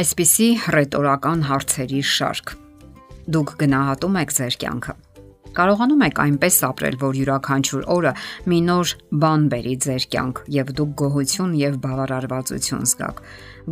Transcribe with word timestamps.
Այսպիսի 0.00 0.46
ռետորական 0.72 1.42
հարցերի 1.44 1.98
շարք։ 2.08 2.50
Դուք 3.34 3.50
գնահատում 3.60 4.14
եք 4.20 4.30
ձեր 4.36 4.54
կյանքը։ 4.62 4.94
Կարողանում 5.58 6.04
եք 6.06 6.20
այնպես 6.24 6.56
ապրել, 6.68 6.96
որ 7.02 7.18
յուրաքանչյուր 7.20 7.84
օրը 7.94 8.12
մի 8.48 8.60
նոր 8.70 8.94
բան 9.24 9.44
բերի 9.52 9.74
ձեր 9.84 10.06
կյանք 10.14 10.40
եւ 10.56 10.72
դուք 10.80 10.94
գոհություն 11.02 11.52
եւ 11.60 11.76
բավարարվածություն 11.84 12.88
զգաք։ 12.94 13.22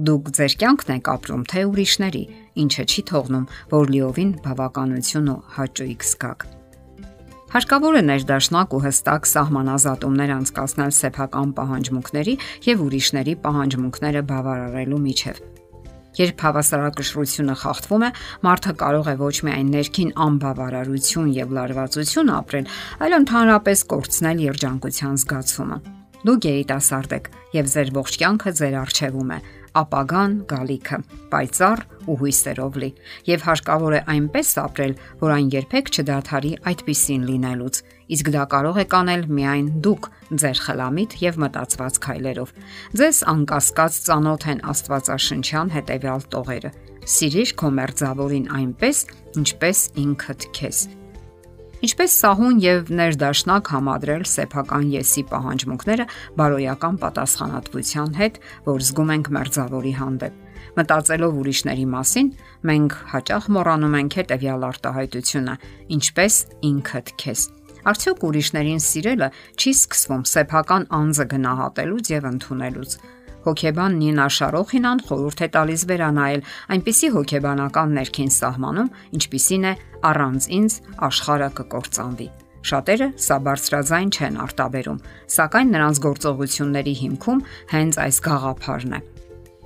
Դուք 0.09 0.30
ձեր 0.37 0.56
կյանքն 0.61 0.93
եք 0.98 1.11
ապրում 1.16 1.48
թե 1.48 1.64
ուրիշների, 1.70 2.25
ինչը 2.60 2.84
չի 2.92 3.05
թողնում, 3.09 3.51
որ 3.73 3.92
լիովին 3.97 4.33
բավականություն 4.45 5.30
ու 5.33 5.41
հաճույք 5.56 6.09
զգաք։ 6.12 6.48
Հարկավոր 7.56 7.95
է 7.97 8.02
ներդաշնակ 8.05 8.74
ու 8.77 8.83
հստակ 8.84 9.30
սահմանազատումներ 9.33 10.33
անցկացնել 10.37 10.92
սեփական 10.98 11.55
պահանջմունքների 11.56 12.34
եւ 12.69 12.83
ուրիշների 12.84 13.38
պահանջմունքները 13.48 14.27
բավարարելու 14.29 15.06
միջև 15.09 15.58
Երբ 16.17 16.41
հավասարակշռությունը 16.47 17.59
խախտվում 17.62 18.07
է, 18.09 18.11
մարդը 18.48 18.75
կարող 18.80 19.12
է 19.12 19.17
ոչ 19.21 19.35
միայն 19.48 19.71
ներքին 19.77 20.17
անբավարարություն 20.29 21.31
եւ 21.37 21.55
լարվածություն 21.59 22.34
ապրել, 22.39 22.75
այլ 23.05 23.21
ընդհանրապես 23.21 23.87
կորցնել 23.93 24.45
երջանկության 24.48 25.23
զգացումը։ 25.23 25.98
Դուք 26.28 26.45
երիտասարդ 26.45 27.12
եք 27.16 27.28
եւ 27.55 27.68
ձեր 27.73 27.91
ողջ 27.96 28.16
կյանքը 28.20 28.50
ձեր 28.59 28.74
արժևում 28.82 29.30
է 29.32 29.36
ապագան 29.78 30.34
գալիքը, 30.50 30.98
պայծառ 31.32 31.82
ու 32.09 32.16
հույսերով 32.20 32.77
լի, 32.82 32.91
եւ 33.28 33.46
հարկավոր 33.46 33.96
է 33.96 34.00
այնպես 34.14 34.50
ապրել, 34.64 34.95
որ 35.22 35.34
այն 35.36 35.48
երբեք 35.55 35.91
չդադարի 35.95 36.52
այդպիսին 36.72 37.24
լինելուց։ 37.28 37.80
Իսկ 38.19 38.30
դա 38.34 38.45
կարող 38.52 38.80
եք 38.84 38.98
անել 38.98 39.24
միայն 39.38 39.72
դուք 39.88 40.10
ձեր 40.45 40.62
խելամիտ 40.69 41.16
եւ 41.24 41.41
մտածված 41.48 42.00
քայլերով։ 42.05 42.55
Ձեզ 43.00 43.19
անկասկած 43.33 43.98
ծանոթ 44.08 44.48
են 44.53 44.64
Աստվածաշնչյան 44.72 45.75
հետեւյալ 45.78 46.28
տողերը. 46.36 46.72
Սիրիր 47.08 47.53
քո 47.56 47.75
մերձավորին 47.78 48.48
այնպես, 48.58 49.05
ինչպես 49.41 49.84
ինքդ 50.05 50.50
քեզ։ 50.58 50.86
Ինչպես 51.79 52.15
սահուն 52.19 52.57
եւ 52.59 52.89
ներդաշնակ 52.98 53.69
համադրել 53.71 54.23
սեփական 54.27 54.87
եսի 54.91 55.23
պահանջմունքները 55.31 56.07
բարոյական 56.41 56.97
պատասխանատվության 57.05 58.17
հետ, 58.19 58.41
որ 58.67 58.83
զգում 58.89 59.12
ենք 59.15 59.31
մերձավորի 59.37 59.93
հանդեպ։ 59.99 60.41
Մտածելով 60.79 61.39
ուրիշների 61.39 61.87
մասին, 61.93 62.33
մենք 62.71 62.97
հաճախ 63.12 63.47
մոռանում 63.55 63.95
ենք 63.99 64.19
հետեւյալ 64.19 64.67
արտահայտությունը. 64.69 65.55
ինչպես 65.99 66.34
ինքդ 66.67 67.15
քեզ։ 67.23 67.41
Արդյոք 67.89 68.25
ուրիշներին 68.27 68.83
սիրելը 68.83 69.29
չի 69.55 69.71
սկսվում 69.79 70.25
սեփական 70.34 70.83
անձը 70.99 71.25
գնահատելուց 71.31 72.11
եւ 72.11 72.29
ընդունելուց 72.34 72.99
հոգեբան 73.48 74.00
Նինա 74.02 74.27
Շարոխինան 74.38 75.04
խորհուրդ 75.08 75.41
է 75.44 75.48
տալիս 75.58 75.84
վերանայել 75.88 76.42
այնպիսի 76.78 77.08
հոգեբանական 77.18 77.94
ներքին 77.98 78.34
սահմանում, 78.38 78.92
ինչպիսին 79.18 79.64
է 79.68 79.72
առանց 80.08 80.50
ինձ 80.58 80.77
աշխարհը 81.08 81.50
կկործանվի։ 81.58 82.28
Շատերը 82.69 83.06
սա 83.24 83.36
բարձրաձայն 83.46 84.10
չեն 84.12 84.41
արտաբերում, 84.44 84.98
սակայն 85.38 85.70
նրանց 85.72 86.00
գործողությունների 86.04 86.94
հիմքում 87.02 87.44
հենց 87.72 88.00
այս 88.04 88.19
գաղափարն 88.28 88.98
է։ 88.98 89.00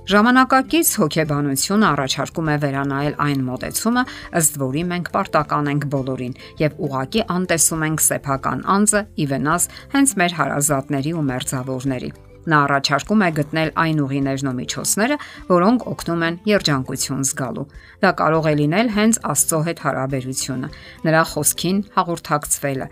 Ժամանակակից 0.03 0.89
հոգեբանությունը 0.99 1.85
առաջարկում 1.89 2.49
է 2.53 2.55
վերանայել 2.63 3.13
այն 3.23 3.45
մոտեցումը, 3.47 4.03
ըստ 4.39 4.57
որի 4.63 4.83
մենք 4.89 5.11
պարտական 5.13 5.71
ենք 5.73 5.87
բոլորին 5.93 6.35
եւ 6.59 6.83
ուղակի 6.87 7.23
անտեսում 7.37 7.87
ենք 7.87 8.05
սեփական 8.09 8.67
անձը 8.75 9.05
ի 9.15 9.29
վնաս 9.31 9.71
հենց 9.95 10.15
մեր 10.19 10.37
հարազատների 10.43 11.15
ու 11.15 11.25
մերձավորների։ 11.31 12.13
Նա 12.43 12.57
առաջարկում 12.67 13.23
է 13.23 13.29
գտնել 13.39 13.69
այն 13.83 14.01
ուղիներն 14.03 14.49
ու 14.51 14.55
միջոցները, 14.59 15.17
որոնք 15.53 15.85
օգնում 15.93 16.25
են 16.27 16.39
երջանկություն 16.49 17.23
զգալու։ 17.29 17.67
Դա 18.03 18.11
կարող 18.19 18.49
է 18.51 18.53
լինել 18.63 18.91
հենց 18.97 19.21
Աստծո 19.33 19.59
հետ 19.69 19.85
հարաբերությունը, 19.87 20.73
նրա 21.07 21.23
խոսքին 21.33 21.79
հաղորդակցվելը 21.95 22.89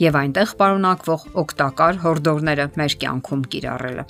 եւ 0.00 0.16
այնտեղ 0.16 0.52
պարունակվող 0.60 1.24
օգտակար 1.42 1.98
հորդորները 2.04 2.66
մեր 2.80 2.94
կյանքում 3.04 3.42
կիրառելը։ 3.52 4.04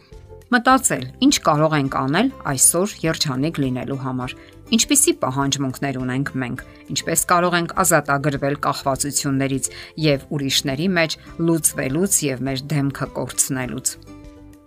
Մտածել, 0.51 1.05
ինչ 1.27 1.35
կարող 1.47 1.75
ենք 1.79 1.97
անել 2.01 2.31
այսօր 2.51 2.95
երջանիկ 3.05 3.61
լինելու 3.65 3.99
համար։ 4.03 4.35
Ինչպիսի 4.75 5.15
պահանջմունքներ 5.23 5.99
ունենք 6.03 6.33
մենք, 6.43 6.65
ինչպես 6.95 7.25
կարող 7.33 7.59
ենք 7.61 7.75
ազատագրվել 7.85 8.61
կախվածություններից 8.67 9.73
եւ 10.11 10.31
ուրիշների 10.39 10.89
մեջ 11.01 11.19
լուծվելուց 11.51 12.23
եւ 12.31 12.47
մեր 12.51 12.65
դեմքը 12.75 13.13
կորցնելուց։ 13.19 14.10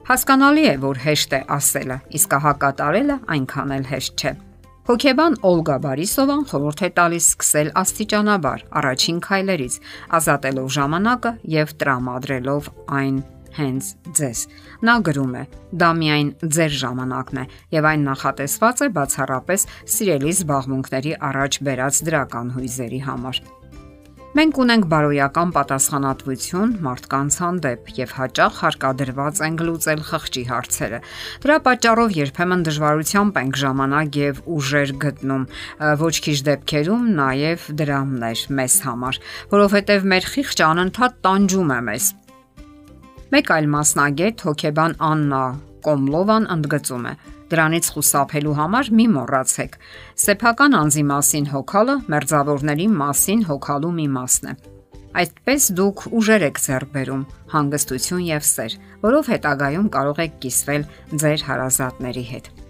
Հասկանալի 0.03 0.63
է, 0.67 0.71
որ 0.83 0.97
հեշտ 0.99 1.33
է 1.37 1.37
ասելը, 1.55 1.95
իսկ 2.17 2.33
հակատարելը 2.43 3.15
այնքան 3.35 3.69
էլ 3.77 3.85
հեշտ 3.87 4.23
չէ։ 4.23 4.31
Հոկեբան 4.89 5.37
Օլգա 5.47 5.77
Բարիսովան 5.85 6.41
խորհուրդ 6.49 6.81
է 6.83 6.89
տալիս 6.97 7.27
սկսել 7.31 7.69
աստիճանաբար 7.79 8.65
առաջին 8.83 9.21
քայլերից, 9.23 9.77
ազատելով 10.19 10.67
ժամանակը 10.75 11.31
եւ 11.55 11.73
տրամադրելով 11.79 12.69
այն 12.99 13.23
հենց 13.63 13.89
ձեզ։ 14.19 14.43
Նա 14.83 14.95
գրում 15.07 15.33
է. 15.39 15.43
դա 15.79 15.89
միայն 16.03 16.29
ձեր 16.43 16.73
ժամանակն 16.83 17.37
է 17.39 17.45
եւ 17.79 17.83
այն 17.93 18.07
նախատեսված 18.11 18.77
է 18.83 18.87
բացառապես 18.99 19.67
սիրելի 19.93 20.31
զբաղմունքների 20.35 21.13
առաջ 21.31 21.53
բերած 21.63 21.95
դրական 22.11 22.47
հույզերի 22.59 23.01
համար։ 23.07 23.39
Մենք 24.33 24.57
ունենք 24.63 24.85
բարոյական 24.89 25.51
պատասխանատվություն 25.53 26.71
մարդկանց 26.81 27.35
հանդեպ 27.37 27.89
եւ 27.99 28.13
հաճախ 28.17 28.55
հարկադրված 28.63 29.41
ենք 29.45 29.59
լուծել 29.67 29.99
խղճի 30.07 30.41
հարցերը։ 30.47 30.99
Դրա 31.43 31.57
պատճառով 31.67 32.15
երբեմն 32.17 32.63
դժվարությամբ 32.65 33.37
ենք 33.43 33.59
ժամանակ 33.61 34.17
եւ 34.17 34.39
ուժեր 34.57 34.93
գտնում, 35.03 35.43
ոչ 36.01 36.15
քիչ 36.25 36.37
դեպքերում 36.49 37.05
նաեւ 37.21 37.67
դրամներ 37.83 38.43
մեզ 38.57 38.79
համար, 38.89 39.21
որովհետեւ 39.53 40.09
մեր 40.15 40.29
խիղճը 40.33 40.65
անընդհատ 40.71 41.21
տանջում 41.29 41.75
է 41.77 41.79
մեզ։ 41.93 42.09
Մեկ 43.37 43.53
այլ 43.53 43.71
մասնագետ 43.77 44.47
հոկեբան 44.49 44.97
Աննա 45.13 45.45
Կոմլովան 45.85 46.49
ընդգծում 46.57 47.07
է. 47.13 47.15
Դրանից 47.53 47.89
խուսափելու 47.93 48.53
համար 48.57 48.87
մի 48.97 49.05
մոռացեք։ 49.13 49.75
Սեփական 50.23 50.77
անձի 50.79 51.03
մասին 51.13 51.49
հոգալը 51.53 51.95
մերձավորների 52.13 52.87
մասին 53.03 53.43
հոգալու 53.49 53.91
մի 53.99 54.07
մասն 54.17 54.49
է։ 54.53 54.55
Այդպես 55.21 55.69
դուք 55.77 56.03
ուժեր 56.17 56.47
եք 56.49 56.61
ձեռք 56.63 56.93
բերում, 56.97 57.23
հանգստություն 57.53 58.25
եւ 58.31 58.49
սեր, 58.49 58.77
որով 59.05 59.31
հետագայում 59.35 59.93
կարող 59.93 60.25
եք 60.25 60.37
կիսվել 60.47 60.89
ձեր 61.21 61.47
հարազատների 61.53 62.27
հետ։ 62.33 62.62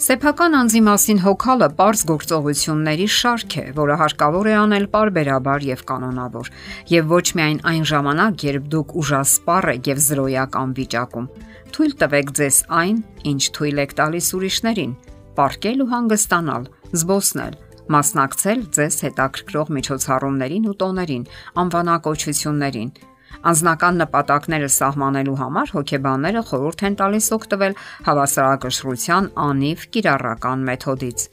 Սեփական 0.00 0.56
անձի 0.56 0.80
մասին 0.86 1.18
հոգալը 1.20 1.66
པարզ 1.74 2.02
գործողությունների 2.08 3.06
շարք 3.12 3.56
է, 3.60 3.64
որը 3.76 3.96
հարկավոր 4.00 4.48
է 4.48 4.54
անել 4.56 4.86
parberabar 4.94 5.66
եւ 5.66 5.82
կանոնավոր, 5.90 6.48
եւ 6.88 7.12
ոչ 7.12 7.26
միայն 7.36 7.60
այն 7.68 7.84
ժամանակ, 7.90 8.44
երբ 8.48 8.70
դուք 8.72 8.94
ուժասպառ 9.02 9.68
եք 9.74 9.90
եւ 9.92 10.00
զրոյական 10.06 10.72
վիճակում, 10.80 11.28
Թույլ 11.70 11.92
տվեք 12.00 12.32
ձեզ 12.34 12.56
այն, 12.80 12.96
ինչ 13.30 13.42
թույլ 13.56 13.82
եք 13.84 13.92
տալիս 14.00 14.30
ուրիշներին՝ 14.40 14.94
ապարկել 15.30 15.84
ու 15.84 15.90
հանգստանալ, 15.92 16.64
զբոսնել, 17.00 17.54
մասնակցել 17.94 18.64
ձեզ 18.76 18.96
հետաքրքրող 19.06 19.70
միջոցառումներին 19.76 20.66
ու 20.70 20.74
տոներին, 20.80 21.24
անվանակոչություններին։ 21.62 22.90
Անձնական 23.40 24.00
նպատակները 24.02 24.68
սահմանելու 24.74 25.36
համար 25.40 25.70
հոգեբանները 25.76 26.40
խորհուրդ 26.50 26.82
են 26.88 26.96
տալիս 27.00 27.28
օգտվել 27.36 27.76
հավասարակշռության 28.08 29.28
անիվ 29.48 29.84
կիրառական 29.96 30.64
մեթոդից։ 30.68 31.28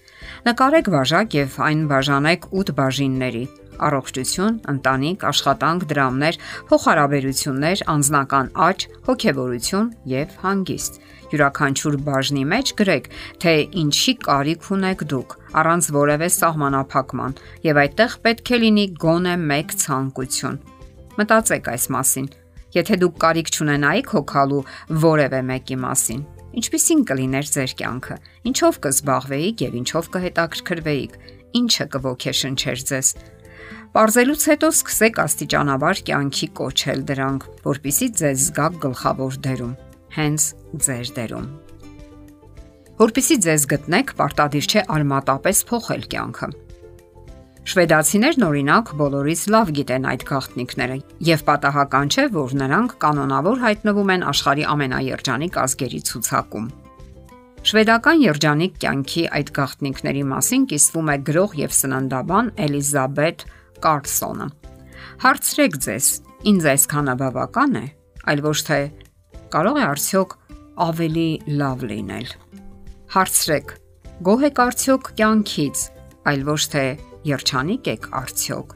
Նկարեք 0.47 0.91
բաժակ 0.95 1.35
եւ 1.37 1.57
այն 1.67 1.81
բաժանեք 1.91 2.47
8 2.63 2.75
բաժինների 2.77 3.43
առողջություն, 3.77 4.55
ընտանիք, 4.71 5.25
աշխատանք, 5.31 5.83
դրամներ, 5.91 6.39
փոխհարաբերություններ, 6.69 7.83
անձնական 7.93 8.47
աճ, 8.67 8.85
հոգեվորություն 9.07 9.91
եւ 10.13 10.39
հանգիստ։ 10.45 10.97
Յուրաքանչյուր 11.27 11.97
բաժնի 12.07 12.45
մեջ 12.53 12.71
գրեք, 12.79 13.11
թե 13.43 13.53
ինչի 13.83 14.13
կարիք 14.23 14.71
ունեք 14.77 15.03
դուք, 15.11 15.35
առանց 15.61 15.91
որևէ 15.97 16.31
սահմանափակման, 16.37 17.37
եւ 17.67 17.83
այդտեղ 17.83 18.17
պետք 18.25 18.55
է 18.55 18.61
լինի 18.63 18.87
գոնե 19.03 19.37
մեկ 19.51 19.77
ցանկություն։ 19.83 20.59
Մտածեք 21.17 21.69
այս 21.73 21.85
մասին։ 21.93 22.27
Եթե 22.77 22.97
դուք 23.01 23.15
կարիք 23.23 23.47
չունենայիք 23.49 24.11
հոգալու 24.13 24.59
որևէ 25.01 25.39
մեկի 25.47 25.77
մասին, 25.81 26.19
ինչպիսին 26.61 27.01
կլիներ 27.09 27.47
ձեր 27.55 27.73
կյանքը։ 27.79 28.17
Ինչով 28.51 28.77
կզբաղվեիք 28.85 29.63
եւ 29.65 29.77
ինչով 29.81 30.09
կհետաքրքրվեիք։ 30.13 31.17
Ինչը 31.57 31.87
կողքեշնչեր 31.95 32.83
ձեզ։ 32.91 33.09
Պարզելուց 33.97 34.45
հետո 34.51 34.69
սկսեք 34.77 35.19
աստիճանաբար 35.23 36.01
կյանքի 36.11 36.47
կոչել 36.59 37.01
դրանք, 37.07 37.47
որpիսի 37.65 38.07
ձեզ 38.19 38.45
զգաք 38.51 38.77
գլխավոր 38.83 39.39
դերում, 39.47 39.73
հենց 40.17 40.47
ձեր 40.85 41.11
դերում։ 41.17 41.47
Որpիսի 42.97 43.37
ձեզ 43.47 43.67
գտնեք, 43.73 44.13
պարտադիր 44.21 44.69
չէ 44.69 44.85
արմատապես 44.97 45.65
փոխել 45.71 46.07
կյանքը։ 46.13 46.49
Շվեդացիներն 47.67 48.43
օրինակ 48.47 48.89
բոլորից 48.95 49.41
լավ 49.51 49.71
գիտեն 49.75 50.05
այդ 50.07 50.21
գաղտնիքները 50.29 50.95
եւ 51.27 51.41
պատահական 51.47 52.11
չէ, 52.13 52.23
որ 52.31 52.53
նրանք 52.61 52.93
կանոնավոր 53.03 53.57
հայտնվում 53.63 54.11
են 54.13 54.21
աշխարի 54.29 54.63
ամենաերջանիկ 54.71 55.57
ազգերի 55.63 55.99
ցուցակում։ 56.07 56.69
Շվեդական 57.67 58.23
երջանիկ 58.23 58.77
կյանքի 58.83 59.23
այդ 59.39 59.51
գաղտնիքների 59.57 60.23
մասին 60.31 60.63
կիսվում 60.71 61.11
է 61.11 61.17
գրող 61.27 61.57
եւ 61.59 61.75
սննդաբան 61.75 62.51
Էլիզաբետ 62.67 63.43
Կարլսոնը։ 63.83 64.47
Հարցրեք 65.27 65.77
ձեզ, 65.87 66.07
ինձ 66.47 66.69
այսքանը 66.71 67.17
բավական 67.19 67.75
է, 67.75 67.85
այլ 68.31 68.45
ոչ 68.47 68.57
թե 68.71 68.79
կարող 69.57 69.81
է 69.81 69.83
արդյոք 69.91 70.37
ավելի 70.87 71.29
լավ 71.59 71.85
լինել։ 71.91 72.31
Հարցրեք, 73.17 73.75
գոհ 74.23 74.47
եք 74.47 74.63
արդյոք 74.67 75.11
կյանքից, 75.19 75.85
այլ 76.31 76.47
ոչ 76.47 76.61
թե 76.71 76.87
երջանիկ 77.25 77.89
եք 77.93 78.07
արդյոք։ 78.21 78.75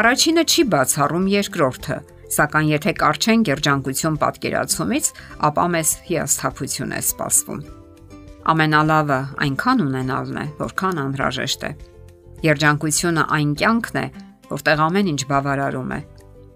Առաջինը 0.00 0.44
չի 0.46 0.62
բացառում 0.72 1.26
երկրորդը, 1.32 1.96
սակայն 2.36 2.68
եթե 2.72 2.92
կարճենք 3.00 3.50
երջանկություն 3.52 4.16
պատկերացումից, 4.22 5.10
ապա 5.46 5.66
մեզ 5.76 5.90
հիասթափություն 6.08 6.94
է 6.96 7.00
սպասվում։ 7.06 7.60
Ամենալավը 8.46 9.20
այնքան 9.46 9.84
ունենալն 9.86 10.40
է, 10.42 10.46
որքան 10.60 11.00
անհրաժեշտ 11.06 11.66
է։ 11.66 11.70
Երջանկությունը 12.46 13.24
այն 13.36 13.54
կյանքն 13.62 14.00
է, 14.02 14.06
որտեղ 14.50 14.82
ամեն 14.86 15.10
ինչ 15.12 15.22
բավարարում 15.30 15.94
է։ 15.96 16.00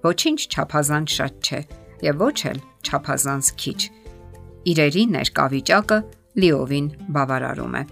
Ոչինչ 0.01 0.41
չափազանց 0.51 1.17
շատ 1.21 1.49
չէ 1.51 1.61
եւ 2.07 2.21
ոչ 2.25 2.39
էլ 2.51 2.61
չափազանց 2.87 3.51
քիչ։ 3.61 3.81
Իրերի 4.71 5.03
ներկավիճակը 5.17 5.99
լիովին 6.41 6.87
բավարարում 7.17 7.75
է։ 7.81 7.83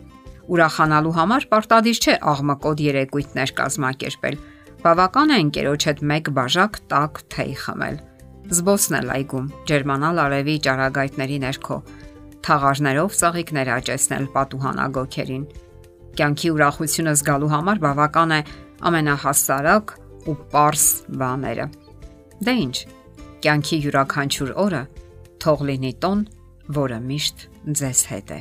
Ուրախանալու 0.48 1.14
համար 1.18 1.44
պարտադիր 1.52 1.98
չէ 2.00 2.14
աղմկոտ 2.32 2.82
երեկույթներ 2.84 3.50
կազմակերպել։ 3.58 4.36
Բավական 4.80 5.32
է 5.34 5.38
ընկերոջ 5.44 5.86
հետ 5.88 6.02
մեկ 6.08 6.30
բաժակ 6.38 6.78
տաք 6.88 7.20
թեյ 7.34 7.52
խմել։ 7.62 7.96
Զբոսնել 8.48 9.12
այգում, 9.18 9.48
ջերմանալ 9.68 10.20
արևի 10.24 10.54
ճարագայթների 10.64 11.38
ներքո, 11.44 11.78
թաղարներով 12.48 13.16
ծաղիկներ 13.20 13.70
աճեցնել 13.76 14.28
պատուհանագոքերին։ 14.38 15.44
Կյանքի 16.18 16.52
ուրախությունը 16.56 17.12
զգալու 17.18 17.52
համար 17.52 17.82
բավական 17.84 18.32
է 18.38 18.40
ամենահասարակ 18.88 19.96
ու 20.32 20.36
པարս 20.48 20.86
բաները։ 21.20 21.66
Դե 22.48 22.54
ի՞նչ։ 22.64 22.76
Կյանքի 23.44 23.76
յուրաքանչյուր 23.84 24.54
օրը 24.64 24.84
թող 25.44 25.66
լինի 25.68 25.92
տոն, 26.02 26.22
որը 26.78 27.02
միշտ 27.10 27.50
ձեզ 27.78 28.06
հետ 28.12 28.32
է։ 28.38 28.40